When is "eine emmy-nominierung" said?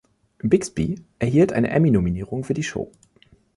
1.53-2.43